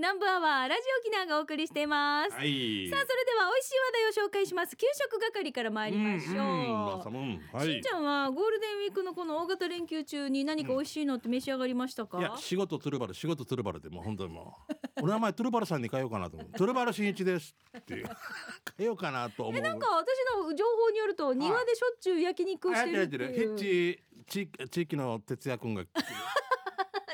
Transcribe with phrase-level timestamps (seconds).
[0.00, 2.88] 南部アワーラジオ沖縄がお送りしています、はい。
[2.88, 4.74] さあそれでは美味しい話題を紹介します。
[4.74, 7.40] 給食係から参りましょう、うんうん。
[7.52, 7.66] はい。
[7.66, 14.56] しんちゃんはゴールデンウィークのこの大型連休中に何か美味しいのって召し上がりましたか、いや仕事トゥルバル仕事トゥルバルでもう本当にも
[15.02, 18.06] うお名前トゥルバルさんに変えようかなと思うトゥルバル新一ですっていう。
[18.78, 19.58] 変えようかなと思う。
[19.58, 20.16] えなんか私
[20.48, 23.54] の情報によると庭でしょっちゅう焼肉をしてるっていう。
[23.54, 25.84] ッチ地地域の哲也君が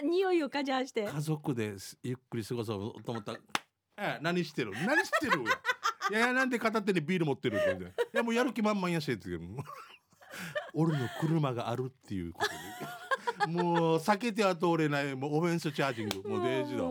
[0.03, 1.05] 匂いをかじゃして。
[1.05, 3.33] 家族ですゆっくり過ごそうと思った。
[3.33, 3.39] ら
[3.99, 4.73] え何してる？
[4.73, 5.43] 何してる？
[6.11, 9.29] いや いやなんで片手にビール持ってるって言うていやもうやる気満々やしって。
[9.29, 9.65] 言うけど
[10.75, 12.57] 俺の車があるっていうことで。
[13.53, 15.15] もう避けては通れない。
[15.15, 16.29] もうオフェンスチャージング。
[16.29, 16.85] もうデージだ。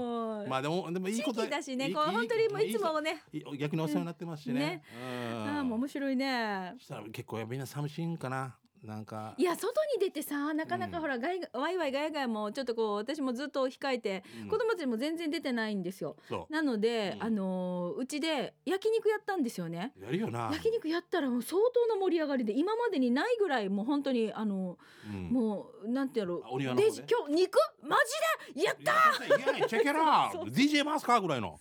[0.49, 3.23] まあでもでもいいことだしねこう本当にもういつもね。
[3.57, 4.83] 逆にお世話になってますしね,、ね。
[5.01, 5.57] うん。
[5.57, 6.73] ああもう面白いね。
[6.77, 9.33] そしたら結構やみんな寂しいんかななんか。
[9.37, 11.01] いや外に出てさなかなかうん。
[11.01, 14.47] ほら、ガイワイワイガヤガヤもちょっとこう私もずっと控えて、うん。
[14.49, 16.15] 子供たちも全然出てないんですよ。
[16.29, 17.23] そなので、うん。
[17.23, 19.93] あのーうちで焼肉やったんですよね。
[19.99, 25.29] うやるよな、焼肉やったらもう相当な盛り上がりで今までにないぐらいもう本当にあの、うん。
[25.29, 26.73] もうなんてやろうね。
[26.75, 27.57] デジ今日肉？
[27.81, 28.65] マジで？
[28.65, 28.91] やった
[29.25, 31.57] いやチェケラそう DJ マスカーぐらいの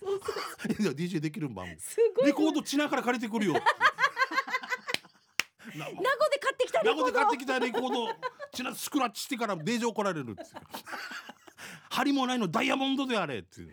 [0.95, 3.59] DJ できるんばレコードチナから借りてくるよな
[5.77, 6.95] 名護で買ってきたレコード。
[6.95, 8.07] 名護で買ってきたレコード
[8.53, 10.51] チナスクラッチしてからデージ怒られるっつっ
[11.89, 13.69] 針もないのダイヤモンドであれっていう。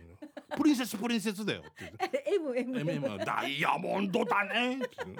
[0.56, 5.16] プリンセスプリンセスだよって M M M ダイヤモンドだねっていう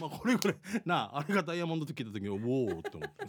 [0.00, 3.26] まあこれぐらいなああれがダイヤモンドって聞いた時におおって思って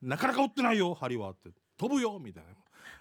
[0.00, 2.50] なかなか売ってないよ針はって飛ぶよみたいな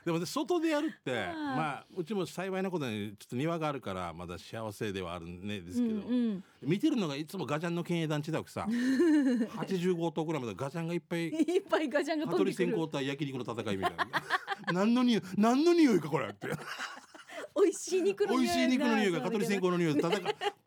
[0.05, 6.43] でもね外でやるってまあうちも幸いなことにちょっと庭があるからまだ幸せではあるねですけど、うんうん。
[6.61, 14.07] 見てるのがいつもガジャンの県営団地だくさ85棟ぐらいまでガジャンがいっぱいいっぱいガチャンが羽鳥線香対焼肉の戦いみたいな。
[14.71, 16.49] 何の匂い何の匂いかこれって。
[17.55, 20.11] 美味しい肉の美匂い味しい肉の匂いが香取線香の匂いで戦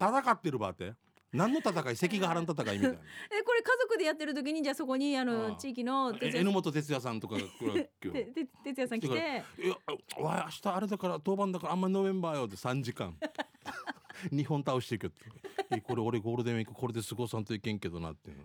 [0.00, 0.94] 戦ってるばって
[1.32, 2.98] 何の戦い関ヶ原の戦いみたいな。
[3.30, 7.40] えこれ家族でやってる時にじゃあそこにあの地域のえ榎本哲也さんとかが
[8.00, 9.44] 哲也さん来て。
[9.62, 9.76] いや
[10.16, 13.16] おい明日あれだから当番だからあんまりノベンバーよって3時間。
[14.32, 15.26] 日本倒していくって。
[15.70, 18.44] えこれ俺ゴールデンウィークこれで過ごさんといけんけどなっていうの。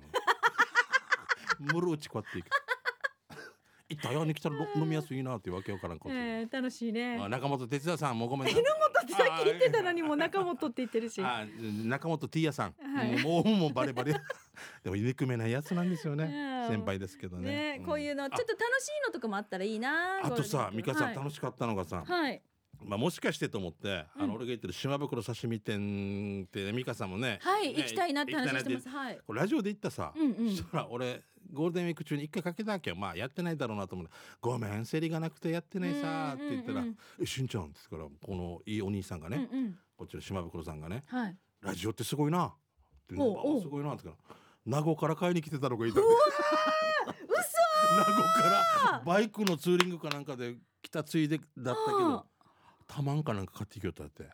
[1.59, 2.62] むるうちこうやっていく
[3.93, 7.17] 一体屋に来たらろ飲みやすいなっていうわけわからんこと、えー、楽しいね。
[7.21, 11.21] あ中本哲也さんもうごめんな榎本ってさっき言ってたのにもう中本って言ってるし。
[11.23, 11.45] あ
[11.85, 13.21] 中本ティーヤさん、はい。
[13.21, 14.13] もうもうバレバレ。
[14.83, 16.25] でも憎めないやつなんですよね。
[16.25, 16.75] うん。
[16.75, 17.77] 先輩ですけどね。
[17.77, 18.29] ねこういうのあ。
[18.29, 21.15] ちょっと楽しいのとかもあったらいいなあとさ美香さんはい。
[21.15, 22.41] 楽しかったのがさ、はい
[22.81, 24.23] まあ、もしかしてと思って、うん。
[24.23, 28.89] あの俺が言ってる島袋刺身店って美香さんもねねはい行きたいなって話してます。
[28.89, 29.19] はい。
[29.25, 30.49] これラジオで言ったさ、うんうん。
[30.51, 34.09] そしたら俺ゴールデンウィーク中に一回かけたわけよまあやってないだろうなと思う。
[34.41, 36.83] ごめん競りがなくてやってないさって言ったら「うん。
[36.85, 39.77] うんうんえしんちゃん」ってからこのいいお兄さんがね、うんうん。
[39.95, 42.51] こっちの島袋さんがねはい「ラジオってすごいな」っ
[43.07, 46.05] ておうおすごいな」って言ったら名護から買いに来てたのがいたの。
[46.07, 47.33] 嘘
[47.97, 48.41] 名護か
[48.91, 52.25] らバイクのツーリングかなんかで来たついでだったけど
[52.93, 54.29] たまんかなんか買ってきよったって。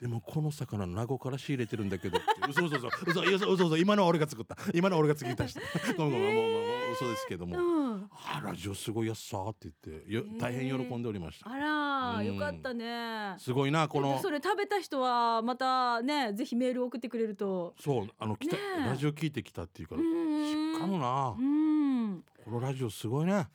[0.00, 2.26] でもこの魚名護から仕入れてるんだけどって。
[2.50, 2.88] 嘘嘘嘘。
[3.06, 3.76] 嘘嘘嘘嘘。
[3.76, 4.56] 今のは俺が作った。
[4.74, 5.60] 今のは俺が作ったした。
[5.94, 8.10] ごめんごめんもう嘘ですけども、うん。
[8.10, 11.48] あラジオすごいやっさーって言ってよ大変喜んでおりました。
[11.48, 12.26] あらうん。
[12.26, 13.36] よかったね。
[13.38, 14.20] すごいなこの。
[14.20, 17.76] それ食べた人はまたねぜひメール送ってくれると。
[17.78, 20.00] そうあの来た、ラジオ聞いてきたっていうから。
[20.00, 21.36] うんしかもな。
[21.38, 22.24] うん。
[22.44, 23.46] このラジオすごいね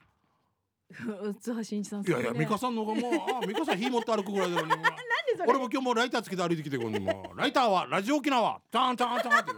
[1.39, 3.13] 津波真一さんいやいや美香さんの方がもう
[3.43, 4.87] あ美香さん火持って歩くぐらいだのになんで
[5.37, 9.51] それ俺も今日もライターつけて歩いてきてこんもライターはラジオ沖縄チャンチャンチャンって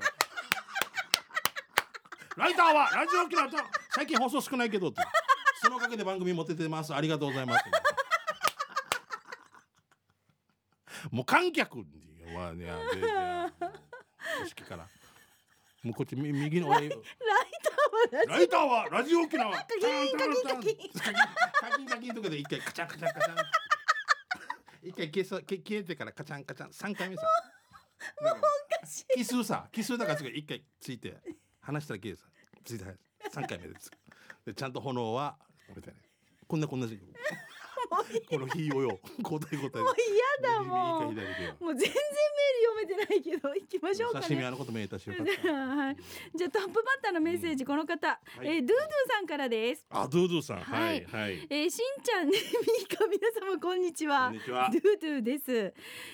[2.37, 3.49] ライターはラジオ沖縄
[3.91, 5.01] 最近放送少ないけどって
[5.63, 7.65] そのおかげで番組持っててますありがとうございます
[11.11, 11.85] もう観客に
[12.35, 13.07] まあねでで
[14.37, 14.87] 組織から
[15.83, 16.95] もうこっち右の俺ラ
[18.27, 19.51] ライターはラジオ沖縄。
[19.51, 20.75] カキンカキンカキン
[21.69, 23.33] カキンカキンとかで一回カチャンカチャンカチャ。
[23.33, 23.37] ン
[24.83, 26.73] 一回消さ消消えてからカチャンカチャン。
[26.73, 27.23] 三回目さ。
[28.83, 29.05] オしい。
[29.17, 31.17] 奇数さ奇数だから一回ついて。
[31.61, 32.25] 話したら消えさ。
[32.65, 32.85] ついて
[33.31, 33.91] 三回目です。
[34.45, 35.37] でちゃんと炎は
[35.75, 35.99] みたいな
[36.47, 36.87] こんなこんな
[38.29, 39.95] この火をよ交代交代もう
[40.41, 41.27] 嫌だももう全然
[41.59, 44.25] メール読めてないきましょうかね。
[44.27, 45.19] 刺身あのことめいたし はい。
[46.35, 48.19] じゃあトップバッターのメッセージこの方、い。
[48.41, 48.77] えードゥードゥ
[49.09, 49.85] さんからです。
[49.89, 50.59] あドゥドゥさん。
[50.59, 51.47] ははいいはい。
[51.49, 54.27] えー、しんちゃんねみーか皆様こんにちは。
[54.27, 54.69] こんにちは。
[54.71, 55.73] ドゥドゥです。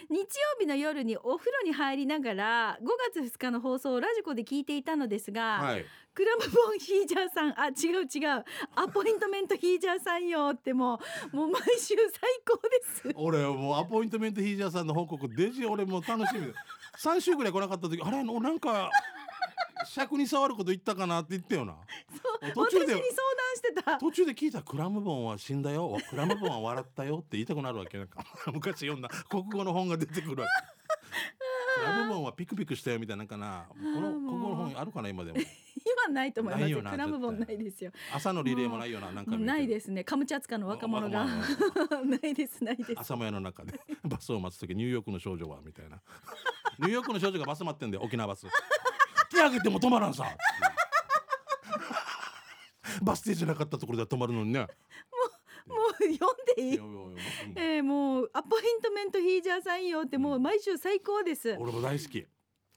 [0.09, 0.27] 日曜
[0.59, 5.85] 日の夜にお風呂に入りながら5月2日の放送をラジコで聞いていたのですが、はい。
[6.17, 8.43] クラムボンヒージャーさんあ違う違う。
[8.75, 10.99] アポイントメントヒージャーさんよっても
[11.31, 11.95] うもう毎週最
[12.43, 13.11] 高です。
[13.13, 16.51] 俺もうアポイントメントヒージャーさんの報告デジ俺もう楽しみ
[17.03, 18.89] 3週ぐらい来なかった時あれおなんか
[19.85, 21.75] 尺に触ること言ったかなって言ったよな。
[22.53, 23.97] そう途中で私に相談してた。
[23.97, 25.97] 途中で聞いたクラムボンは死んだよ。
[26.09, 27.97] クラムボンは笑ったよって言いたくなるわけ。
[27.97, 30.77] なんか 昔読んだ国語の本が出てくるわけ。
[31.79, 33.65] クラムボンはピクピクしたよみたいななんかな。
[33.69, 35.37] この国語の本あるかな今でも。
[35.39, 36.69] 今ないと思います。
[36.69, 37.91] よなクラムボンないですよ。
[38.13, 39.11] 朝のリレーもないよな。
[39.11, 40.03] なんかないですすね。
[40.03, 41.25] カムチャツカの若者が。
[42.03, 42.93] ないですないです。
[42.97, 46.01] 朝もやの中でバスを待つ時ニューヨークの少女はみたいな
[46.79, 48.45] ニューヨークの少女がバス待ってんだよ沖縄バス。
[49.31, 50.25] 手挙げても止まらんさ。
[53.01, 54.59] バス停じゃなかったところでは止まるのにね。
[54.59, 56.17] もう読ん
[56.55, 56.75] でいい？
[56.75, 56.79] い
[57.55, 61.57] えー、もうアポイントメントヒージャーさんよってもう毎週最高です。
[61.59, 62.25] 俺も大好き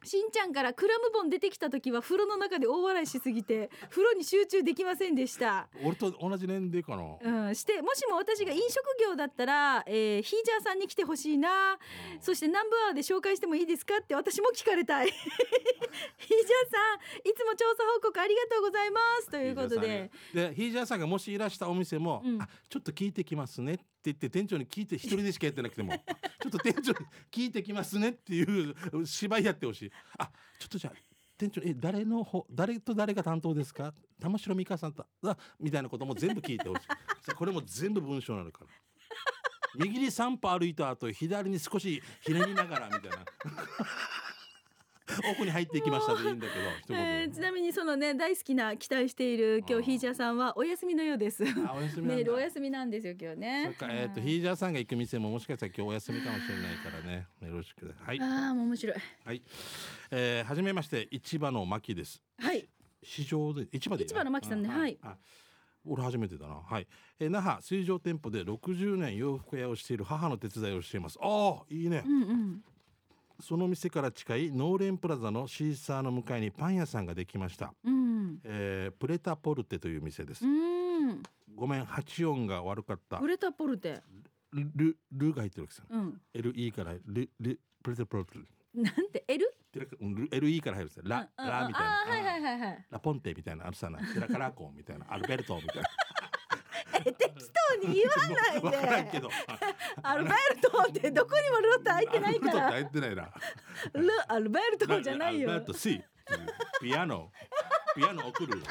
[0.02, 5.68] しんちゃんからクラムボン出てきた時は風呂の中で大笑いしすぎて風呂に集中できませんでした。
[5.84, 7.46] 俺と同じ年齢かな。
[7.46, 11.78] うん、してもしも私が飲食業だったら、えーヒージャーさんに来てほしいな。
[12.20, 15.06] そして南部アワーで紹介してもいいですかって私も聞かれたい。
[15.10, 16.94] ヒージャーさ
[17.24, 19.30] んいつも調査報告ありがとうございます。
[19.30, 20.10] ということで。
[20.32, 22.42] でヒージャーさんがもしいらしたお店も、うん。
[22.42, 25.92] あちょっと聞いてきますねって言って店長に聞いて一人でしかやってなくても
[26.42, 26.98] ちょっと店長に
[27.30, 28.74] 聞いてきますねっていう
[29.06, 29.92] 芝居やってほしい。
[30.18, 30.98] あちょっとじゃあ
[31.36, 33.92] 店長え誰のほ誰と誰が担当ですか？
[34.20, 36.82] 玉城美香さんとあみたいなことも全部聞いてほしい。
[37.22, 38.70] さこれも全部文章なのから
[39.84, 43.24] 右に3歩歩いた後左に少しひねりながらみたいな
[45.32, 57.26] 奥に入っていきましたでいいんだけどえーちなみにそのね大好きな期待している今日ヒージャーさんはお休みのようですあお休みメールお休みなんですよ今日ねそっか、えっ、と、うんヒージャーさんが行く店ももしかしたら今日お休みかもしれないからね。
[57.42, 57.94] よろしく。
[58.04, 58.20] はい。
[58.20, 59.42] ああ面白いはい。
[60.10, 62.22] えー、はじめまして、市場の牧です。
[62.38, 62.68] はい
[63.02, 64.06] 市場で、市場で。
[64.06, 65.16] 市場の牧さんねあはいあ
[65.86, 66.56] 俺初めてだな。
[66.56, 66.86] はい。
[67.18, 71.18] えー、那覇水上店舗で60年洋服屋をしている母の手伝いをしています。
[71.22, 72.08] ああ、いいねう。
[72.08, 72.64] んうん
[73.40, 77.72] その店から近いノーレンプラザのシーサーの向かいにパン屋さんができました。
[77.84, 80.44] うんえー、プレタポルテという店です。
[80.44, 81.22] うん
[81.54, 83.26] ごめん、発音が悪かったブ。
[83.28, 84.02] レタポルテ
[84.52, 85.84] ル、ル、ルが入ってるわけですよ。
[85.90, 88.38] うん LE からル、ル、プレタポルテ。
[88.74, 89.52] なんて？L?
[89.74, 91.02] LE から入るんですよ。
[91.06, 92.02] ラ、うんラみたいな。
[92.02, 93.98] あーはいはいはいはいラポンテみたいなあるさな。
[94.14, 95.06] テラカラコンみたいな。
[95.08, 95.88] アルベルトみたいな。
[97.04, 97.34] え適
[97.80, 99.30] 当に言わないでけど。
[100.02, 103.30] アルベルトってどこにもルって入ってないかアルベルトってら入ってないな。
[103.94, 106.02] ルアルベルトじゃないよアルベルト C。
[106.80, 107.30] ピアノ。
[107.96, 108.64] ピアノ送るよ。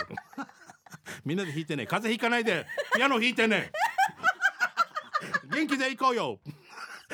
[1.26, 1.86] みんなで弾いてね。
[1.86, 2.66] 風邪ひかないで。
[2.96, 3.72] ピアノ弾いてね。
[5.52, 6.40] 元気で行こうよ。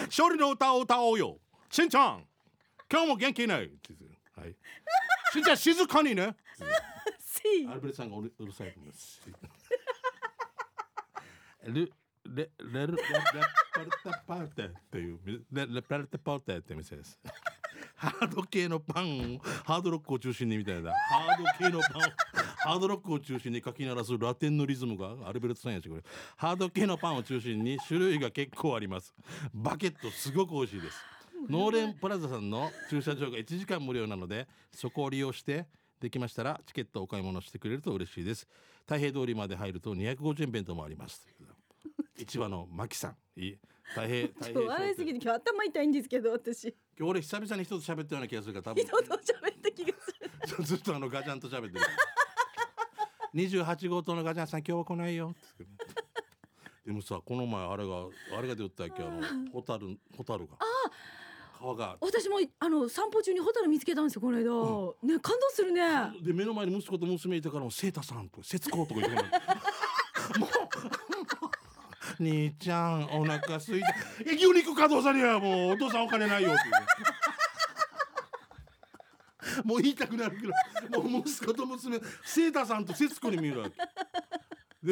[0.07, 1.37] 勝利の歌を歌おうよ。
[1.69, 2.25] しんちゃん。
[2.91, 3.55] 今日も元気ね。
[3.55, 3.61] は
[4.45, 4.55] い。
[5.33, 6.35] しんちゃん静かにね。
[7.19, 9.21] C アルベルトさんがうるさいと思います。
[11.65, 11.91] ル
[12.25, 12.97] レレルレレ
[13.73, 15.19] パルタパルテっていう
[15.51, 17.19] レレパルタパルテって店です。
[17.95, 22.01] ハード系のパンをハードロックを中心にみたいなハード系のパンを
[22.57, 26.01] ハードロックを中心に書き鳴らすラテンのリズムがアルベルトさんやしこれ
[26.35, 29.13] ハード系のパンを中心に種類が結構あります
[29.53, 30.97] バケットすごく美味しいです
[31.49, 35.67] ノーレンプラザさんの駐車場が1時間無料なのでそこを利用して
[36.01, 38.47] できましたらチケットをお買い物してくれると嬉しいです
[38.81, 41.25] 太平通りまで入ると250円弁当もあります
[42.17, 43.17] 市場の牧さん。
[43.39, 43.57] いい。
[43.89, 46.75] 太平太平笑いすぎて今日頭痛いんですけど私。
[46.97, 49.19] 今日俺久々に人と喋ったような気がするから多分 人と喋っ
[49.61, 50.63] た気がする。
[50.65, 51.85] ずっとあのガチャンと喋ってる。
[53.35, 55.35] 28号棟のガチャンさん今日は来ないよ
[56.85, 58.05] でもさこの前あれが
[58.37, 59.03] あれが出たっけ？
[59.03, 60.53] あのホタルホタルが
[61.59, 61.97] 川が。
[61.99, 64.43] 私もあの散歩中にホタル見つけたんですよこの間、
[65.13, 65.81] ね感動するね。
[66.21, 69.17] で目の前に息子と娘いたから「セータさん」とか「節子」とか言って
[72.19, 73.87] 兄ちゃんお腹すいた
[74.25, 76.61] 「え 牛肉稼働さにはもうお父さんお金ないよ」って
[79.43, 80.47] 言うもう言いたくなるけ
[80.89, 83.75] どもう息子と娘セータさんと節子に見えるわけ。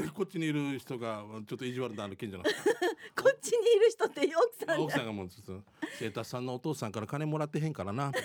[0.02, 2.44] でこっちにいる人がちょっと意地悪なあの近所の
[3.16, 5.64] こっちにいる人って奥さんだ奥さんがもうちょっと
[6.00, 8.12] セータさんのお父さんから金もらってへんからな。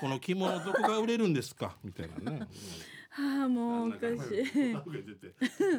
[0.00, 1.76] この着物どこが売れるんですか？
[1.82, 2.38] みたいなね。
[2.40, 2.46] は
[3.20, 4.72] あもうおかしい。
[4.72, 5.34] なんか出て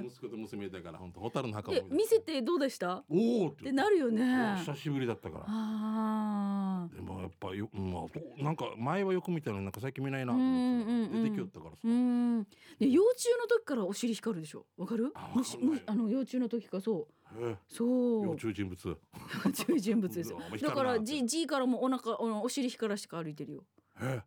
[0.06, 3.04] 息子と娘だから本当ホタルの墓もえ見せてどうでした？
[3.10, 3.64] おおっって。
[3.66, 4.56] てなるよね。
[4.60, 5.46] 久しぶりだったから。
[5.48, 8.06] ああでもやっぱよ、まあ、
[8.38, 12.44] どなんか前はよく見たのになんか最近見ないな出てきよったからさ、うん
[12.80, 14.66] で幼虫の時からお尻光るでしょ？
[14.78, 15.12] わかる？
[15.16, 15.80] あ虫わかんない。
[15.80, 17.58] 虫あの幼虫の時からそう。
[17.68, 18.26] そう。
[18.26, 18.90] 幼虫人物。
[18.90, 18.92] へ
[19.46, 23.64] 幼虫人物ですだから G, G からもお腹あのお尻光らして歩いてるよ。
[23.78, 23.79] え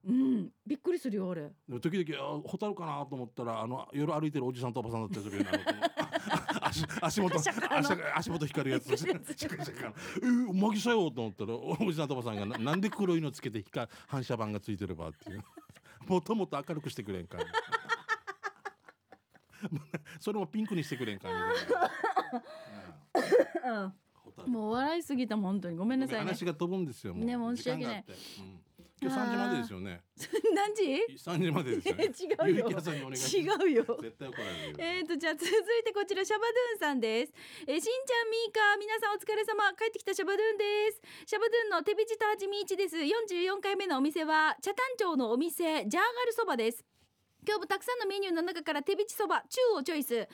[0.05, 1.43] うんびっくりするよあれ。
[1.43, 5.45] でも時々あホタルかなと思ったらあの夜歩いてるおじさんとおばさんだったりするよ
[6.63, 7.49] 足足元足
[8.15, 8.97] 足元光るやつ。
[8.97, 15.43] シャカシャカえー、マギさよと思ったらおじさんとおばさんがななんで黒いのつけて光反射板がついてればっていう。
[16.07, 17.47] もっともっと明るくしてくれんかい
[20.19, 21.29] それもピンクにしてくれんか
[24.47, 25.77] もう笑いすぎた本当に。
[25.77, 26.25] ごめんなさいね。
[26.25, 27.25] 話が飛ぶんですよもう。
[27.25, 28.05] ね申し訳ない。
[28.41, 28.61] うん
[29.03, 30.01] 今日3時までですよね。
[30.55, 30.83] 何時
[31.19, 32.05] ？3時までですよね。
[32.15, 32.71] 違うよ。
[32.71, 33.99] 違うよ。
[34.01, 37.33] 絶対怒られるよえーとじゃあ続いてこちらシャバドゥンさんです、
[37.67, 39.75] えー、しんちゃんみーか皆さんお疲れ様。
[39.75, 41.03] 帰ってきたシャバドゥンです。
[41.27, 42.97] シャバドゥンの手びちとはじみいちです。
[42.97, 46.85] 44回目のお店は茶炭町のお店ジャーガルそばです
[47.45, 50.29] 今日もたくさんのメニューの中から手びちそば中をチョイス。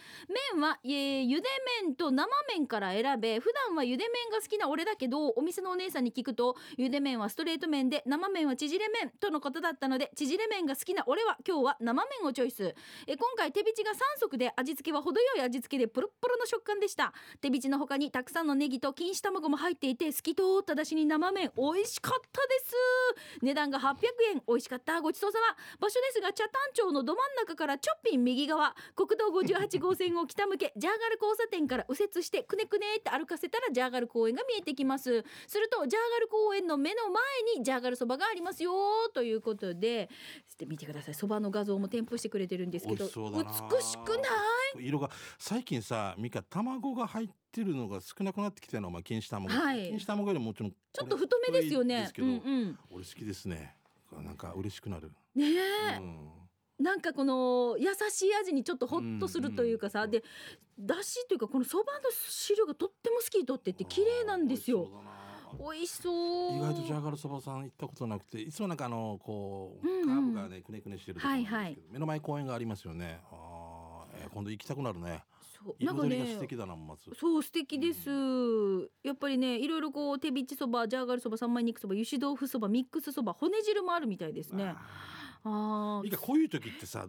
[0.53, 1.43] 麺は、えー、茹で
[1.83, 12.75] 麺と生麺から選べ普段は茹で麺が好きな俺だけどお店のお姉さんに聞くと茹で麺はストレート麺で生麺は縮れ麺とのことだったので縮れ麺が好きな俺は今日は生麺をチョイス。
[13.07, 17.15] え今回手びちが3足で味付けは程よい味付けでプルップルの食感でした。
[17.41, 22.75] 手びちの他にたくさんのネギと錦糸卵も入っていて透き通っただしに生麺美味しかったです。
[23.41, 23.95] 値段が800
[24.35, 24.43] 円。
[24.47, 25.01] 美味しかった。
[25.01, 25.57] ごちそうさま。
[25.81, 35.25] 場所ですが茶炭町のど真ん中からちょっぴん右側国道58号線を北向けジャーガル交差点から右折してくねくねって歩かせたらジャーガル公園が見えてきます。
[35.47, 37.23] するとジャーガル公園の目の前
[37.57, 38.73] にジャーガルそばがありますよ
[39.15, 40.09] ということで
[40.67, 41.15] 見てください。
[41.15, 43.13] そばの画像も添付してくれてるんですけど美味
[43.83, 44.29] しくな
[44.81, 44.87] い？
[44.87, 49.77] 色が最近さミカ卵が入ってるのが少なくなってきてるのまあ錦糸卵、はい。
[49.79, 52.11] 錦糸卵よりももちろんちょっと太めですよね。
[52.19, 52.79] うんうん。
[52.91, 53.75] 俺好きですね。
[54.11, 56.31] なんか嬉しくなる、ねえ、うん
[56.79, 60.23] なんかこの優しい味にちょっとホッとするというかさ、うんで
[60.79, 64.89] だしというかこのそばの汁がとっても透き通ってて綺麗なんですよ。
[65.59, 71.79] 美味しそう意外とジャーガルそばさん行ったことなくていつもなんかあのこう、うんうんカーブがねくねくねしてるとこなんですけど、はいはい。
[71.91, 73.21] 目の前公園がありますよね。
[73.33, 75.25] あー、えー今度行きたくなるね。
[75.65, 75.85] そう。
[75.85, 77.11] なんかね素敵だなまず。
[77.19, 78.09] そう素敵です、
[79.03, 84.77] やっぱりねいろいろこう手びちそばジャーガルそば三枚肉そば油脂豆腐そばミックスそば骨汁もあるみたいですね
[85.49, 87.07] あいいかこういう時ってさ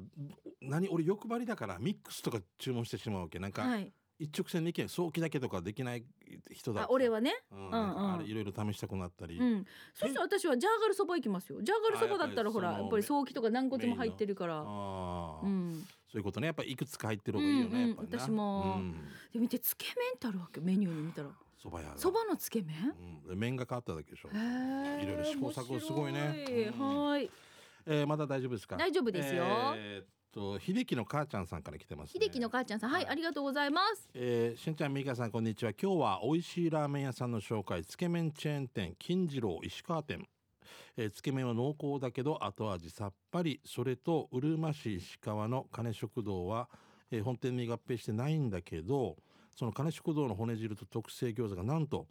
[0.62, 3.40] 何俺欲張りだからミックスとか注文してしまうわけ。
[3.40, 3.94] なんか、あはい。
[4.22, 6.04] 一直線に意見早期だけとかできない
[6.52, 7.34] 人だあ俺はね。
[7.54, 8.20] うんんなんかあうん。
[8.20, 9.66] れいろいろ試したくなったり、うん。
[9.94, 11.62] そしたら私はジャーガルそば行きますよ。
[11.62, 14.58] ジャーガルそばだったらあほらやっぱり早期とか軟骨も入ってるから。
[14.58, 15.86] ああ、うん。
[16.12, 16.48] そういうことね。
[16.48, 18.20] やっぱいくつか入ってる方がいいよね、うんうんやっぱりな。
[18.20, 18.76] 私も。
[18.78, 18.92] うん。
[19.32, 21.30] で見てつけ麺ってあるわけメニューに見たら。
[21.64, 21.98] そば屋が。
[21.98, 22.94] そばのつけ麺？
[23.24, 23.30] うん。
[23.30, 26.74] で麺が変わっただけでしょ、いろいろ試行錯誤すごいね。
[26.78, 27.30] はい
[27.92, 28.78] えー、まだ大丈夫ですか？
[28.78, 29.44] 大丈夫ですよ。
[29.76, 32.92] えーっと秀樹の母ちゃんさんから来てます、ね、秀樹の母ちゃんさん。
[32.92, 34.08] はいありがとうございます。
[34.14, 35.72] えー、しんちゃんみーかさんこんにちは。
[35.72, 40.24] 今日は美味しいラーメン屋さんの紹介つけ麺チェーン店金次郎石川店、
[40.98, 43.60] えーつけ麺は濃厚だけど後味さっぱり。
[43.66, 46.70] それとうるま市石川の金食堂は、
[47.10, 49.18] えー本店に合併してないんだけど
[49.56, 52.06] その金食堂の骨汁と特製餃子がなんと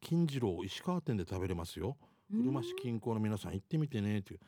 [0.00, 1.96] 金次郎石川店で食べれますよ。
[2.32, 4.40] うるま市近郊の皆さん行ってみてねっていう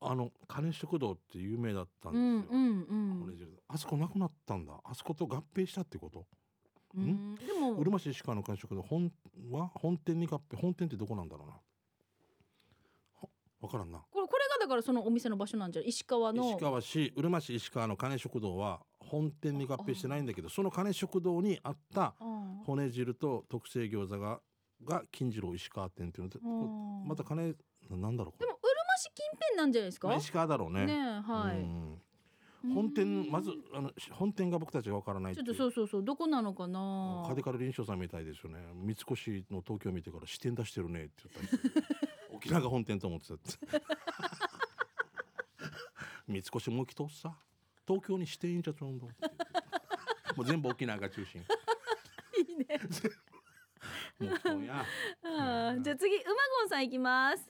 [0.00, 3.20] あの金食堂って有名だったんですよ、うんうんうん。
[3.20, 4.74] 骨汁あそこなくなったんだ。
[4.84, 6.26] あそこと合併したってこと？
[6.96, 7.34] うん。
[7.34, 7.72] でも。
[7.72, 9.12] うるま市石川の会食で本
[9.50, 11.54] は本店に合併本店ってどこなんだろうな。
[13.22, 13.28] は
[13.60, 13.98] わからんな。
[14.10, 16.44] これこれがだからそのお店の場所なんじゃ石川の。
[16.44, 24.40] 石川市うるま市石川の金食堂は本店に合併してないんだけどその金食堂にあったあ骨汁と特製餃子が
[24.84, 27.54] が金次郎石川店っていうのまた金
[27.90, 28.46] ななんだろうこれ。
[28.46, 28.57] でも
[28.98, 30.08] 市近辺なんじゃないですか？
[30.08, 30.86] まあ石川だろうね。
[30.86, 31.58] ねえはい。
[31.60, 32.02] うん
[32.74, 37.24] 本店まずあのし本店が僕たちがわからないちょっとそううそうそうどこなのかな？
[37.28, 38.58] カデカル臨床さんみたいですよね。
[38.74, 39.04] 三越
[39.52, 43.44] の東京見てから支店出してるねって言った沖縄が本店と思ってたって。
[46.26, 47.32] 三越もう来とっさ？
[47.86, 49.12] 東京に支店じゃちょうども
[50.42, 51.40] う全部沖縄が中心。
[51.40, 52.66] いいね。
[54.18, 54.84] もうそうや。
[55.22, 56.24] あーじゃあ次うま
[56.60, 57.48] ごんさんいきます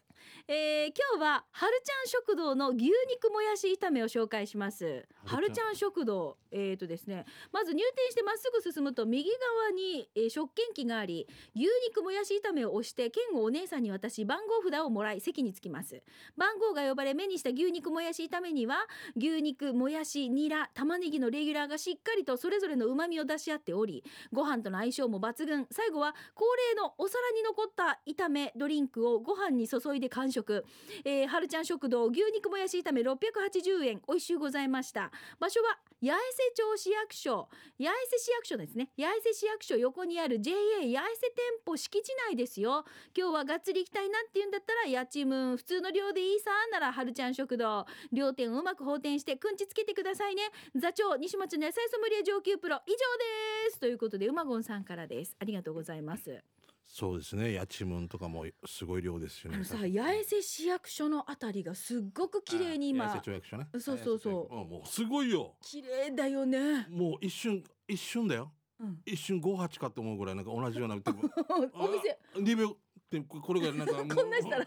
[0.50, 5.06] えー、今日ははるちゃん食堂の牛肉もやし炒めを紹介します。
[5.26, 5.68] ははるちゃん。
[5.72, 6.38] るちゃん食堂。
[6.50, 16.02] えー、とですねまず入店してまっすぐ進むと右側に、えー食券機があり牛肉もやし炒めを押して券をお姉さんに渡し番号札をもらい席に着きます。
[16.38, 18.76] 番号が呼ばれ目にした牛肉もやし炒めには
[19.18, 24.02] 牛肉もやしニラ玉ねぎのレギュラーがしっかりとそれぞれの旨味を出し合っており
[24.32, 25.66] ご飯との相性も抜群。
[25.70, 30.64] 最後は恒例のお皿に残った炒めドリンクをご飯に注いで完食食、
[31.04, 34.00] えー、はるちゃん食堂牛肉もやし炒め680円。
[34.08, 35.10] 美味しゅうございました。
[35.38, 37.48] 場所は八重瀬町市役所。
[37.78, 38.90] 八重瀬市役所ですね。
[38.96, 42.84] 八重瀬市役所横にある JA 八重瀬店舗敷地内ですよ。
[43.16, 47.84] 今日はがっつり行きたいなって言うんだったら家賃普通の量でいいさならはるちゃん食堂。
[48.12, 50.42] 両店をうまく放転してくんちつけてくださいね。
[50.76, 53.80] 座長西松の野菜ソムリエ上級プロ以上です。
[53.80, 55.34] ということでうまごんさんからです。
[55.40, 56.42] ありがとうございます。
[56.88, 57.52] そうですね。
[57.52, 59.56] やちむんとかもすごい量ですよね。
[59.56, 63.68] あのさ八重瀬市役所のあたりがすっごく綺麗に今八重瀬町役所ね。
[63.72, 65.54] そうそうそうもうすごいよ。
[65.60, 68.50] 綺麗だよね、もう一瞬一瞬だよ。
[68.80, 70.94] うん、一瞬五八かと思うぐらいなんか同じような。
[71.74, 72.76] お店二秒っ
[73.10, 74.66] てこれがなんか こんなしたら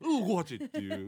[0.00, 1.06] うん五八っていう。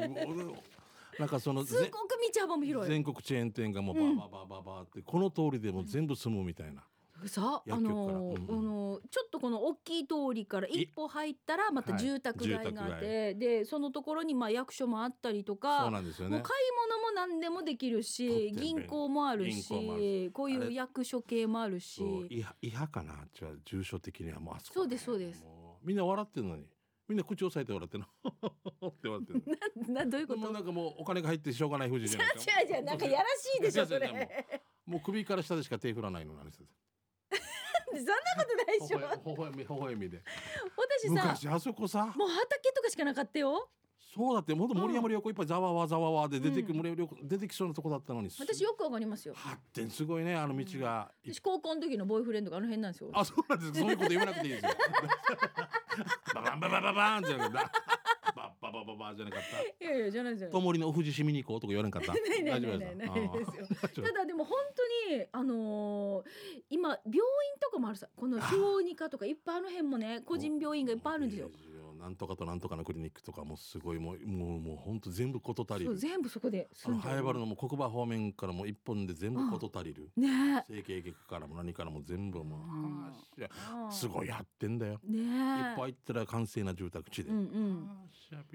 [1.18, 6.84] なんかその すごく道幅も広い全国チェーン店がもううんバーバーバーバーバーってこの通りでもう全部住むみたいな。
[7.26, 8.58] さあのーうん。
[8.58, 12.02] あのーちょっとこの大きい通りから一歩入ったらまたはい。
[12.02, 16.40] 住宅街があって、住でそのところにまあ役所もあったりとそうかなんですよね。
[16.42, 16.70] 買い。
[16.88, 22.02] 物も何でもできるし銀行もあるしこういう役所系もあるし。
[22.30, 25.44] いは、いはかな、じゃあ住所的にはもうあそこ、そうですそうです。
[25.82, 26.66] みんな笑ってるのに、
[27.08, 28.88] みんな口を押さえて笑ってるの。
[28.88, 29.42] って笑ってる
[29.86, 29.94] の。
[29.94, 30.52] などういうこと？
[30.52, 32.60] なんかもうお金が入ってしょうがない富士じゃないですか。
[32.60, 34.58] 違う違うなんかやらしいでしょそれ。
[34.86, 36.62] もう首から下でしか手振らないのなんです
[37.98, 38.04] よ。
[38.04, 38.98] そんなことないでしょ
[39.30, 40.22] 微笑み微笑みで。
[40.76, 43.68] 私さ昔あそこさ、もう畑とかしかなかったよ
[44.14, 48.30] そうだってもっと森山良子いっぱいざわわざわわで出てくうん森山良子出てきそうなとこだったのに。
[48.38, 51.10] 私よくわかりますよ発展すごいねあの道が。
[51.24, 53.80] 私高校の時のボーイフレンドがあの辺なんですよあ、そうなんです。
[53.80, 54.70] そういうこと言わなくていいですよ。
[56.34, 57.72] ババンババババーンった。
[58.74, 59.84] ババババじゃなかった。
[59.84, 62.12] いやいやじゃないじゃないともりのお富士市見に行こうとか言わなかった。
[62.12, 63.44] ないない大丈夫ないないですかないで
[63.94, 64.58] すよただでも本
[65.08, 66.24] 当にあのー
[66.70, 67.20] 今病院
[67.60, 71.50] とかもあるさこの小児科とかいっぱいあの辺もね個人病院がいっぱいあるんですよ
[72.00, 75.96] なんとかとなんとかのクリニックとかもすごいもうもうもう本当全部こと足りる。
[75.96, 80.10] 全部そこであの住んでる早原のもう黒馬方面からも一本で全部こと足りる。
[80.16, 85.00] ね整形外科からも何からも全部もう、うんあすごいやってんだよ。
[85.04, 87.30] ねえいっぱい行ったら完成な住宅地で。
[87.30, 87.88] うんうん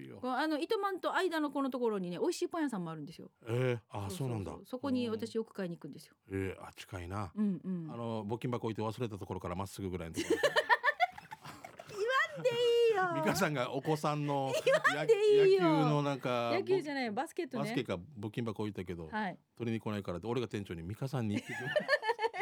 [0.09, 0.19] よ。
[0.23, 3.29] あの糸満と間のこのところにね美味しいパン屋さんもあるんですよ。
[3.47, 4.51] えー、あーそうなんだ。
[4.65, 6.15] そこに私よく買いに行くんですよ。
[6.31, 7.31] えー、あ近いな。
[7.35, 7.91] うんうん。
[7.91, 10.35] あの募金箱置いて忘れたところからまっすぐぐらいのところ。
[12.39, 13.03] いいよ。
[13.15, 14.51] 美香さんがお子さんの
[14.95, 15.13] やで
[15.45, 15.63] いいよ。
[15.63, 17.63] 野球のなんか野球じゃないバスケットね。
[17.63, 19.37] バスケか募金箱置いたけど、はい。
[19.57, 21.41] 取りに来ないからって俺が店長に美香さんに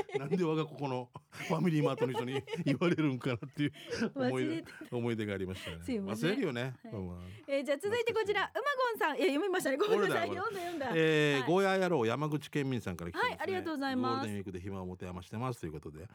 [0.17, 3.73] なんで我がここのファミリーマートの人に 言われるんかなっていう
[4.15, 5.77] 思い思い出がありましたね。
[5.99, 6.93] 忘れるよね、はい。
[6.93, 7.19] うん。
[7.47, 9.17] えー、じゃあ続いてこちらうまごんさん。
[9.17, 9.77] いや読みましたね。
[9.77, 10.29] ごめんなさい。
[10.29, 10.91] 読んだ読んだ。
[10.95, 11.49] えーはい。
[11.49, 13.29] ゴーヤー野郎山口県民さんから来てます、ね。
[13.31, 14.15] はいありがとうございます。
[14.15, 16.07] ゴールデンウィークで暇を持て余してますということで、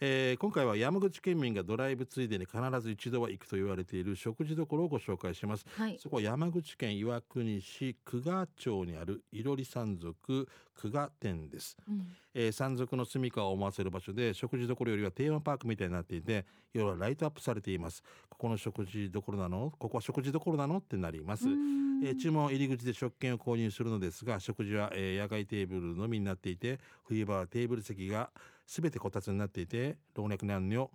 [0.00, 5.66] えー今回は山口県民がドライブついでに必ず一度は行くと言われている食事処をご紹介します。
[5.76, 5.98] はい。
[5.98, 18.02] そこは山口県岩国市久我町にあるいろり山賊久我店です、うんえー山賊の住処を思わせる場所で食事処よりはテーマパークみたいになっていて夜はライトアップされています。
[18.28, 19.72] ここの食事処なの？
[19.78, 20.78] ここは食事処なの？
[20.78, 22.04] ってなります、うん。
[22.04, 28.30] えー注文入り口で食券を購入するのですが食事は、えー野外テーブルのみになっていて冬場はテーブル席が
[28.66, 30.90] すべてこたつになっていて老若男女お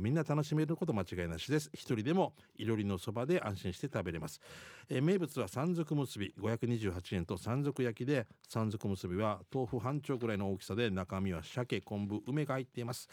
[0.00, 1.70] みんな楽しめること間違いなしです。
[1.72, 4.40] 一人でもいろりのそばで安心して食べれます、
[4.88, 6.34] えー名物は山賊結び。
[6.38, 13.08] 528円と山賊焼きで山賊結びは豆腐半丁ぐらいの大きさで中身は鮭昆布梅が入っています。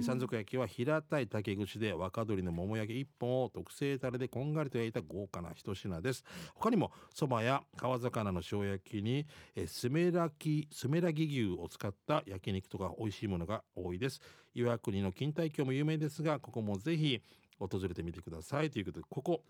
[0.00, 6.24] 山賊焼きは平たい竹串で若鶏の桃焼き1本を特製タレでこんがりと焼いた豪華な一品です。
[6.54, 14.20] 他にもそばや川魚の塩焼きにえースメラギスメラギ牛を使った焼肉とか美味しいものが多いです
[14.54, 17.20] 岩国の錦帯橋も有名ですがここもぜひ
[17.58, 18.70] 訪れてみてください。
[18.70, 19.42] ということでここ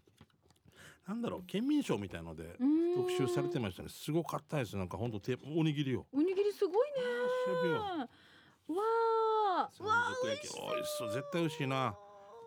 [1.06, 2.78] なんだろう県民賞みたいのでうん。
[2.94, 3.88] 特集されてましたね。
[3.90, 4.76] すごかったです。
[4.76, 8.08] なんか本当ておにぎりよおにぎりすごいね。
[8.68, 8.76] わ
[9.66, 10.48] あ山わあ美味し
[10.98, 11.12] そう。
[11.12, 11.94] 絶対美味しいな。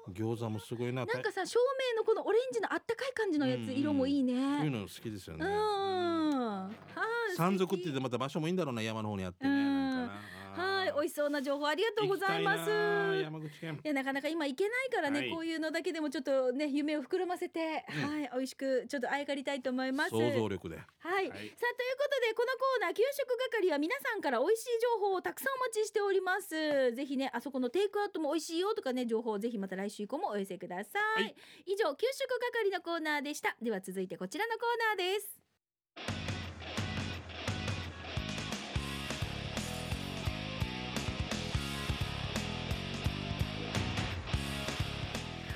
[0.09, 1.05] 餃子もすごいな。
[1.05, 1.59] なんかさ照
[1.95, 5.45] 明のこのオレンジのあったかい感じのやつうんうん色もいいこういうねの好きですようね。
[5.45, 5.49] ん。
[5.49, 9.70] はい山賊って言ってまた場所もいいんだろうな山の方にあってね。
[11.01, 12.69] 美味しそうな情報ありがとうございます。
[12.69, 15.31] いやなかなか今行けないからね、はい。
[15.31, 18.09] こういうのだけでもちょっとね夢を膨らませて、うん。
[18.09, 20.11] はい美味しくちょっとあやかりたいと思います。
[20.11, 20.75] 想像力で。
[20.77, 21.27] はい、はい。
[21.27, 21.57] さあというこ
[22.11, 26.93] とでこのコーナー給食係は皆さんから美味しい情報をたくさんお待ちしております。
[26.93, 31.35] ぜひねあそこのテイクアウトも美味しいよとかね情報をぜひまた来週以降もお寄せください、はい。
[31.65, 33.55] 以上給食係のコーナーでした。
[33.61, 35.50] では続いてこちらのコーナーです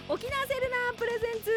[0.08, 1.50] 沖縄セルナープレゼンツ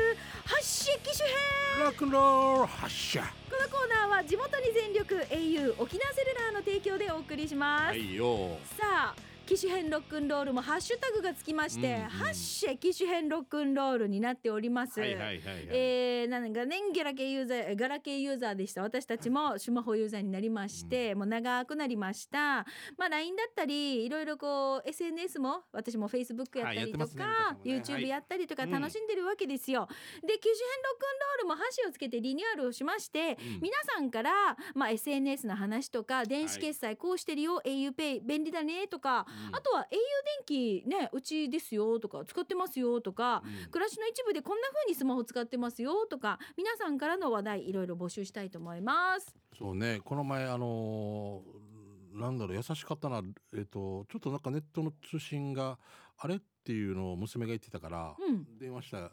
[0.47, 1.37] 発信機種編。
[1.85, 3.21] ロックンロール発射。
[3.21, 3.27] こ
[3.63, 8.57] のコーナーは地元に全力 au 沖縄セルナーの提供でお送りします、はいよ。
[8.79, 9.15] さあ
[9.49, 12.09] 機種編ロックンロールもハッシュタグがつきまして、うんうん。
[12.11, 15.39] ハッシュ機種編ロックンロールになっております、はいはいはいはい、
[15.71, 18.83] えー、なんかねガラケーユーザーガラケーユーザーでした。
[18.83, 22.67] 私たちもスマホユーザーになりまして、もう長くなりました。
[22.99, 29.89] まあ LINE だったりいろいろこう SNS も私も Facebook やったりとか、はいね YouTube やったりとかはい楽しんでるわけですよ、
[30.21, 33.61] で機種編ロックンロールも箸をつけてリニューアルをしまして、うん。
[33.63, 34.31] 皆さんから、
[34.75, 43.71] まあ、SNS の話とか電子決済こうしてるよ、auPay 便利だねとか、うんあとは au 電気ねうちですよとか使ってますよとか、うん。
[43.71, 49.35] 暮らしの一部でこんな風にスマホ使ってますよとか皆さんからの話題いろいろ募集したいと思います。
[49.59, 50.01] そうね。
[50.05, 51.69] この前あのー
[52.19, 53.23] なんだろう優しかったな
[53.55, 55.79] えっ、とちょっとなんかネットの通信が
[56.17, 58.59] あれっていうのを娘が言ってたから、うん。
[58.59, 59.11] 電話した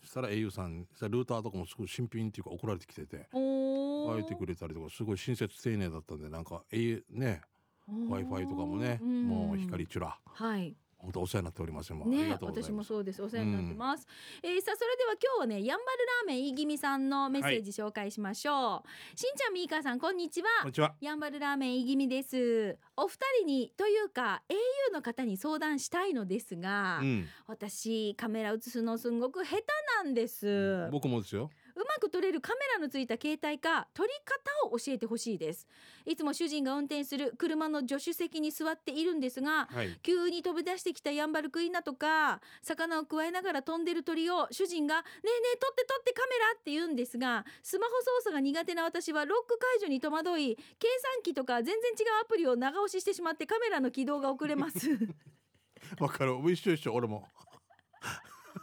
[0.00, 7.42] そしたら au さんルーターとかもすごい新品っていうか送られてきててお書いてくれたりとかすごい親切丁寧だったんでなんか au ね
[7.88, 9.26] w i f i とかもねうん。
[9.26, 10.18] もう光チュラ。
[10.24, 10.76] はい。
[10.98, 13.22] 本当お世話になっておりますね私もそうです。
[13.22, 14.06] お世話になってます、
[14.42, 20.48] えーさあそれでは今日はねやんばるラーメンいぎみさんのメッセージ紹介しましょう、しんちゃんみーかーさんこんにちは。
[20.62, 20.94] こんにちは。
[21.00, 22.76] やんばるラーメンいぎみです。
[22.96, 27.26] お二人にというか au の方に相談したいのですが、うん。
[27.46, 29.62] 私カメラ映すのすんごく下手
[30.02, 31.50] なんです、う僕もですよ
[31.84, 35.66] まく撮れるカメラのついた携帯か撮り方を教えてほしいです。
[36.04, 39.98] いつも主人が運転する車の助手席に座っているんですがはい。
[40.02, 54.78] 急に飛び出してきたヤンバルクイナとか魚をくわえながら飛んでる鳥を主人が「ねえねえ撮って撮ってカメラ!」って言うんですがスマホ操作が苦手な私はロック解除に戸惑い計算機とか全然違うアプリを長押ししてしまってカメラの起動が遅れます。
[56.00, 56.34] わかる。
[56.52, 57.26] 一緒一緒俺も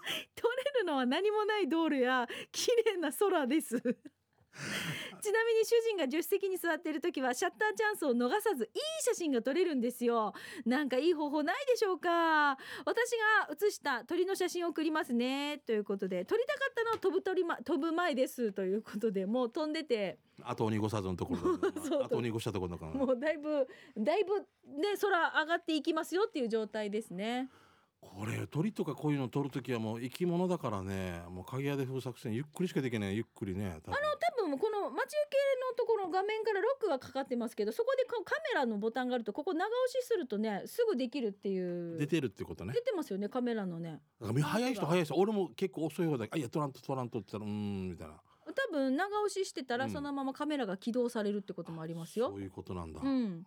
[0.76, 3.82] るのは何もない道路や綺麗な空です。
[5.22, 10.34] ちなみに主人が助手席に座っている時はシャッターチャンスを逃さずいい写真が撮れるんですよ。
[10.66, 12.58] なんかいい方法ないでしょうか。
[12.86, 13.12] 私
[13.46, 15.58] が写した鳥の写真を送りますね。
[15.66, 18.54] ということで撮りたかったのは飛ぶ鳥、ま、飛ぶ前です。
[18.54, 20.20] ということでもう飛んでて。
[20.42, 24.40] 後を濁さずのところだ そう後を濁したところだからもうだいぶだいぶ
[24.80, 27.50] ね空上がっていきますよっていう状態ですね
[28.02, 31.22] これ鳥とかこういうの取るときはもう生き物だからね。
[31.30, 33.16] もう鍵屋で封作戦ゆっくりしかできない。
[33.16, 33.98] ゆっくりね多分。
[34.38, 35.38] 多分この待ち受け
[35.72, 38.16] のところ画面からロックがかかってますけどそこでカ
[38.54, 41.98] メラのボタンがあるとここ長押しするとねすぐできるっていう。
[41.98, 42.74] 出てるってことね。
[42.74, 44.00] 出てますよねカメラのね。
[44.22, 46.26] 早い人早い人俺も結構遅い方だ。
[46.30, 48.14] あいやトラントトラントって言ったらうーんみたいな。
[48.46, 49.92] 多分長押ししてたらうん。
[49.92, 52.30] そのままカメラが起動されるってこともありますよ。
[52.30, 53.46] そういうことなんだ、うん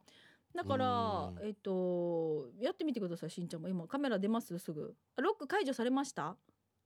[0.58, 1.46] だからうん。
[1.46, 3.68] えっとやってみてくださいしんちゃんも。
[3.68, 4.58] 今カメラ出ます？
[4.58, 4.96] すぐ。
[5.16, 6.36] ロック解除されました？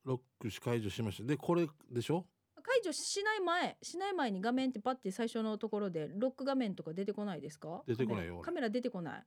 [0.04, 1.24] ロックし解除しました。
[1.24, 2.26] でこれでしょ？
[2.62, 7.82] 解除しない前しない前に画面ってパッて最初のところでロック画面とか出てこないですか？
[7.86, 9.24] 出てこないよカメラ出てこない。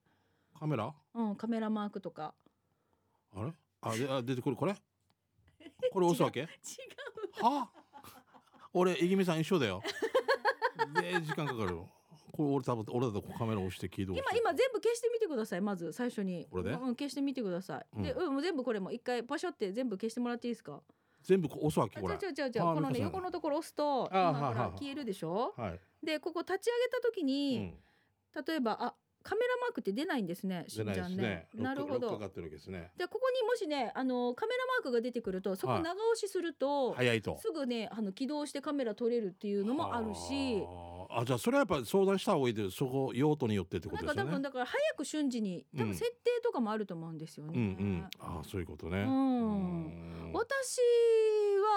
[0.59, 0.93] カメラ？
[1.15, 2.35] うんカメラマークとか。
[3.35, 3.51] あれ？
[3.81, 4.55] あであ出てくる。
[4.55, 4.75] これ？
[5.91, 6.41] これ押すわけ？
[6.45, 6.45] 違
[7.41, 7.43] う。
[7.43, 7.71] は？
[8.73, 9.81] 俺いぎみさん一緒だよ。
[11.01, 11.89] で時間かかるよ
[12.35, 15.61] これ俺多分俺だとカメラ押して起動して今今全部消してみてください。
[15.61, 16.47] まず最初に。
[16.51, 20.81] これでうん、消してみてください、でううん全部これも一回パシャって全部消してもらっていいですか？
[21.23, 22.61] 全部こう押すわけこれあ違う違う違う。
[22.61, 24.71] あこのね横のところ押すとあ今ほはいはいはい。
[24.73, 25.53] ら消えるでしょ？
[25.57, 27.73] はい、でここ立ち上げた時うに、ん、
[28.45, 28.93] 例えばあ
[29.23, 31.15] カメラマークって出ないんですねし出ないんちゃんね。
[31.15, 31.93] ですねなるほど。
[31.93, 32.91] ロックロックかかってるわけですね。
[32.95, 37.39] じゃあここにもしねあのカメラマークが出てくるとそこはい長押しすると、早いと。
[37.41, 40.61] すぐねあの起動してカメラ撮れるっていうのもあるし
[41.17, 45.89] あじゃあそれはやっぱり相談した方がいいでそこ用途によってってこなんか多分とですよねだから早く瞬時に多うん。
[45.89, 47.53] 分設定とかもあると思うんですよね。
[47.55, 48.07] うんうん。
[48.19, 49.01] ああそういうことね。
[49.01, 49.85] うん。
[49.85, 50.31] うん。
[50.33, 50.79] 私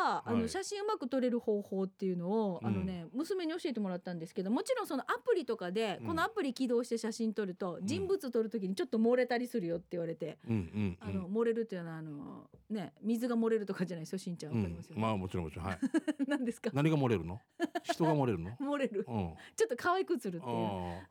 [0.04, 0.48] はあのはい。
[0.48, 6.06] 写真うまく撮れる方法っていうのを、うんあのね娘に教えてもらったんですけどもちろんそのアプリとかで、うん。
[6.08, 15.02] このアプリ起動して写真撮ると人物撮る時にちょっと漏れたりするよって言われて、うんうんあの漏れるっていうのはあのね水が漏れるとかじゃないですよしんちゃんうんわかりますよね。
[15.02, 15.66] まあもちろんもちろん。
[15.66, 15.78] はい。
[16.26, 16.70] 何ですか？
[16.74, 17.40] 何が漏れるの？
[17.84, 18.50] 人が漏れるの？
[18.60, 19.04] 漏れる。
[19.08, 20.42] うんちょっと可愛く映るっていう。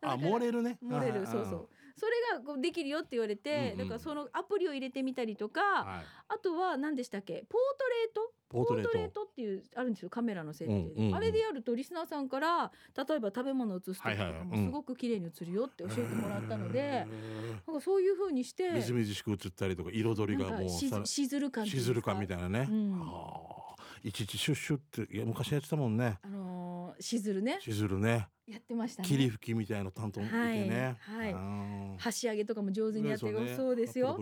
[0.01, 0.77] あ漏れるね。
[0.83, 1.69] 漏れるそうそう。
[1.99, 6.05] それがこうできるよって言われて、だからそのアプリを入れてみたりとか、はい。
[6.29, 7.43] あとは何でしたっけ？
[7.49, 8.33] ポートレート？
[8.49, 9.23] ポートレート。
[9.23, 17.07] っていうあるんですよカメラの設定あれでやるとリスナーさんから例えば食べ物を映す時とかもすごく綺麗に映るよって教えてもらったので、
[17.65, 22.69] なんかそういう風にしてみずみずしく映ったりとか彩りがもうさしずる感しずる感みたいなね、
[24.03, 26.19] いちいちシュッシュっていや昔やってたもんね。
[26.23, 26.66] あのー
[26.99, 27.57] しずるね。
[27.61, 28.27] しずるね。
[28.47, 29.07] やってましたね。
[29.07, 30.97] 霧吹きみたいな担当いてね。
[31.01, 31.19] はい。
[31.19, 33.55] はいはい箸上げとかも上手にやってる、ね。
[33.55, 34.17] そうですよ。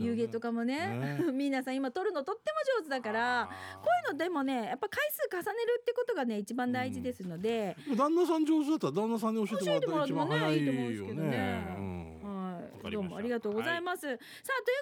[0.00, 0.88] 湯気とかもね。
[0.88, 1.18] ね。
[1.32, 12.17] 皆さん今撮るのとっても上手だからこういうのでもねやっぱ回数重ねるってことがね一番大事ですので、旦那さん上手だったら旦那さんに教えてもらったら一番早いいいと思うんですよけどね
[12.90, 14.00] どうもありがとうございます。
[14.02, 14.18] さあという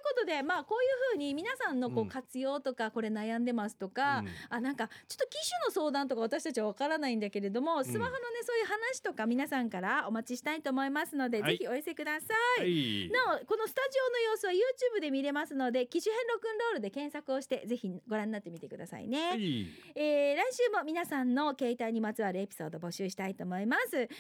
[0.03, 12.35] ことでまあこういうふうに皆さんのこううん活用とかこれ悩んでますとか、うんあなんかちょっと機種の相談とか私たちはわからないんだけれども、スマホのねそういう話とか皆さんからお待ちしたいと思いますので、はいぜひお寄せくださ。
[12.59, 13.11] はいい。
[13.11, 19.29] なおこのスタジオの様子は YouTube で見れますので機種編ロックンロールで検索をしてぜひご覧になってみてくださいね。
[19.31, 19.67] はい。
[19.95, 24.11] えー来週も皆さんの携帯にまつわるエピソード募集したいと思います以上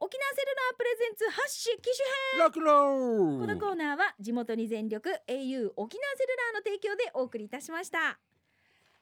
[0.00, 3.01] 沖縄セルラープレゼンツ発信機種編ラクロ
[3.40, 8.18] このコーナーは地元に全力 au 沖縄セルラーの提供でお送りいたしました。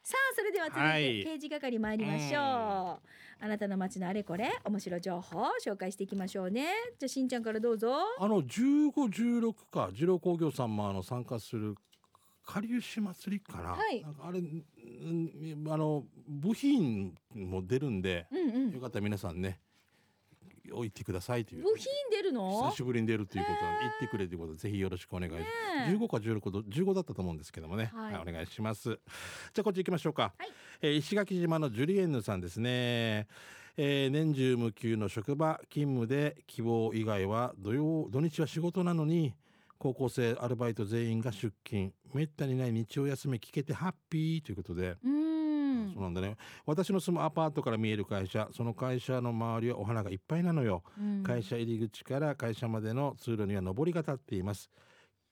[0.02, 1.02] さあそれでは続いはい。
[1.18, 2.98] て刑事係参りましょう、あ
[3.48, 6.68] なたの街のあれこれ面白い情報を紹介していきましょうね。
[6.98, 7.94] じゃあしんちゃんからどうぞ。
[8.18, 11.74] あの15、16か二郎工業さんもあの参加する
[12.46, 13.70] かりゆし祭りかな。
[13.72, 14.00] はい。
[14.02, 14.64] なんかあれん
[15.68, 18.70] あの部品も出るんで、うんうん。
[18.72, 19.60] よかったら皆さんね
[20.72, 21.62] 置いてくださいという。
[21.62, 22.70] 部品出るの？
[22.70, 25.38] 久しぶりに出るということは言ってくれということでぜひよろしくお願いしま
[25.86, 25.90] す。
[25.90, 28.12] ね15か16と15だったと思うんですけどもね、はい。
[28.14, 28.90] はいお願いします。
[28.90, 30.48] じゃあこっち行きましょうか、はい。
[30.82, 33.26] えー石垣島のジュリエンヌさんですね、
[33.76, 39.34] えー年中無休の職場勤務で希望以外は土曜土日は仕事なのに
[39.78, 41.92] 高校生アルバイト全員が出勤。
[42.12, 45.08] めったにない日曜休み聞けてハッピーということで、う
[46.00, 46.36] そうなんだね。
[46.64, 50.82] 私の住むアパートから見える会社その会社の周りはお花がいっぱいなのよ。
[50.98, 51.22] うん。
[51.22, 54.70] 会社入り口から会社までの通路には上りが立っています。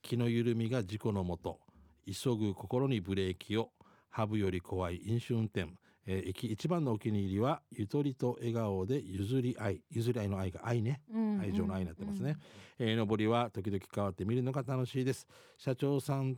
[0.03, 1.59] 気の緩みが事故のもと
[2.05, 3.71] 急ぐ心にブレーキを
[4.09, 5.67] ハブより怖い飲酒運転、
[6.05, 11.01] えー駅一番のお気に入りはゆとりと笑顔で譲り合い譲り合いの愛が愛ね。
[11.11, 11.39] うん。
[11.39, 12.37] 愛情の愛になってますね、
[12.77, 15.27] えー上りは時々変わって見るのが楽しいです。
[15.57, 16.37] 社長さん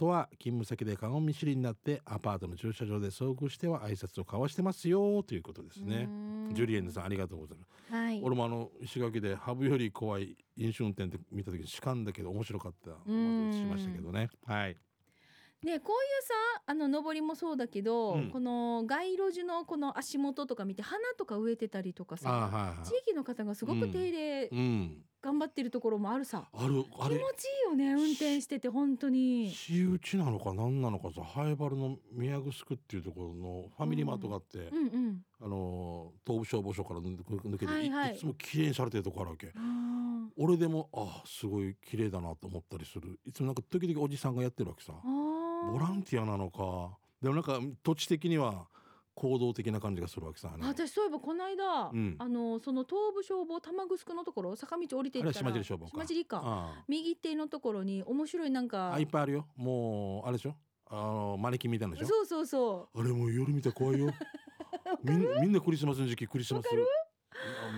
[0.00, 6.08] とは勤務先で顔見知りになってアパートの駐車場で遭遇しては挨拶を交わしてますよということですね。
[6.08, 6.54] うん。
[6.54, 7.92] ジュリエンヌさんありがとうございます。
[7.92, 8.20] はい。
[8.22, 13.52] 俺もあの石垣でハブより怖い飲酒運転って見た時にしかんだけど面白かったん。
[13.52, 14.30] しましたけどね。
[14.46, 14.76] はい。
[15.62, 18.30] ねこういうさあの上りもそうだけど、うん。
[18.30, 27.16] この街路樹のこの足元とか見て花とか植えてたりとかあさはいはい地域の方がすごく手入れうん頑張ってるところもあるさ、あるあれ。
[27.16, 29.50] 気持ちいいよね運転してて本当に。
[29.50, 34.80] 私有地なのか何なのかさハイバルの宮城っていうところのファミリーマートがあって、うんう
[35.10, 37.16] んあの東部消防署から抜
[37.58, 38.14] けて、はいはい。
[38.14, 39.52] いつも綺麗にされてるとこあるわけ。
[40.36, 43.18] 俺でもあすごい綺麗だなと思ったりする。
[43.26, 44.92] いつもなんか時々おじさんがやってるわけさ。
[45.02, 46.98] ボランティアなのか。
[47.22, 48.66] でもなんか土地的には
[49.14, 52.16] 行動的な感じがするわけさ、ね、私そういえばこの間、うん。
[52.18, 55.90] あのその東部消防玉城のところ坂道降りていったら島尻消防か。
[55.92, 56.40] 島尻か。
[56.42, 59.46] あ右手のところに面白いなんあかあいっぱいあるよ。
[59.56, 60.54] もうあれでしょ？
[60.92, 62.08] あのマネキンみたいなでしょ？
[62.08, 64.12] そうそうそあれもう夜見たら怖いよ。
[65.04, 66.68] みんみんなクリスマスの時期クリスマス。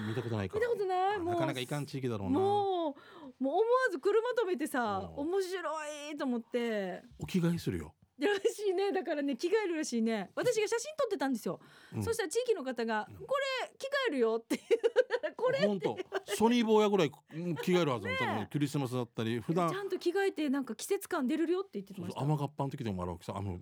[0.09, 0.66] 見たことないうから。
[0.66, 1.18] 見たことない？
[1.18, 2.38] もうなかなかいかん地域だろうな。
[2.38, 5.21] もうもう思わず車止めてさう。
[5.25, 7.03] ん面白いと思って。
[7.18, 7.95] お着替えするよ、
[8.26, 8.92] らしいね。
[8.92, 10.30] だからね着替えるらしいね。
[10.35, 11.61] 私が写真撮ってたんですよ、
[11.94, 12.02] うん。
[12.02, 15.35] そしたら地域の方がうん「これ着替えるよ」って言う。
[15.37, 15.96] これ本当？
[16.26, 19.70] ソニー坊やぐらいうん着替えるはずなの多分クリスマスだったり普段。
[19.70, 22.20] ちゃんと着替えてなんか季節感出るよって言ってました。
[22.20, 23.35] 雨がっぱの時でもあるわけさ。
[23.37, 23.58] あの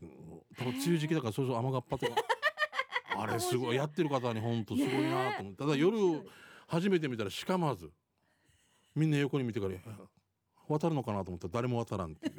[0.58, 2.14] 多分梅雨時期だからそうそう雨がっぱとか。
[3.16, 3.76] あれすごい。
[3.76, 5.96] やってる方に本当すごいなと思ってただ夜
[6.66, 7.90] 初めて見たらしかまず
[8.94, 9.74] みんな横に見てから
[10.68, 12.34] 渡るのかなと思ったら誰も渡らんっていう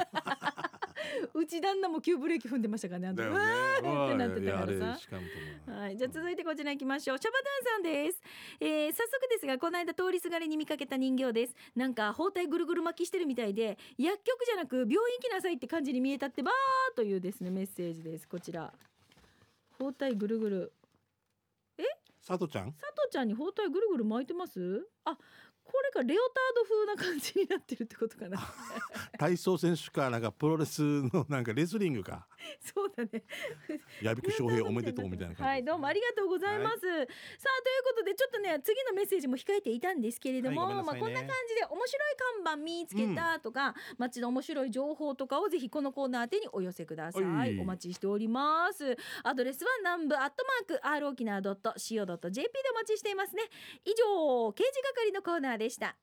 [1.34, 5.00] うち旦那も急ブレーキ踏んでましたからねあのだよねうわーってなってたからさ
[5.72, 7.18] はい、じゃあ続いてこちら行きましょう。
[7.18, 8.22] シャバダンさんです、
[8.60, 11.56] えー早速ですが、この間通りすがりに見かけた人形です。
[11.76, 18.28] なんか包帯ぐるぐる巻きしてるみたいで、薬局じゃなく病院行きなさいって感じに見えたってばーというですねメッセージです。
[18.28, 18.74] こちら。
[19.80, 20.74] 包帯ぐるぐる。
[22.28, 22.74] 佐藤ちゃん？
[22.74, 24.88] 佐藤ちゃんに包帯ぐるぐる巻いてます？
[25.06, 25.18] あ、
[25.72, 28.38] これかレオタード風な感じになってるってことかな。
[29.18, 32.28] 体操選手かなんかプロレスのなんかレスリングか
[32.62, 33.24] そうだね。
[34.02, 36.80] 矢吹翔平おめでとうみたいな感じはい、どうもありがとうございます。
[36.80, 37.14] さあ、というこ
[37.98, 47.24] とで、ちょっとね、次のメッセージも控えていたんですけれども、はいねまあ、こんな感じで面白い看板見つけたとか、街の面白い情報とかをぜひこのコーナー宛てにお寄せください。
[47.24, 48.98] はいお待ちしております。
[49.24, 53.44] アドレスは南部アットマーク r 沖縄 .co.jp でお待ちしていますね。
[53.86, 55.96] 以上、刑事係のコーナーでした。